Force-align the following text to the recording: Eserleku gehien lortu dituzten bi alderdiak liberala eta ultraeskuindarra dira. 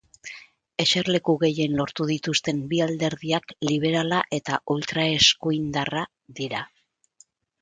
Eserleku 0.83 1.35
gehien 1.43 1.75
lortu 1.81 2.07
dituzten 2.11 2.63
bi 2.71 2.81
alderdiak 2.85 3.53
liberala 3.71 4.23
eta 4.39 4.59
ultraeskuindarra 4.77 6.05
dira. 6.43 6.65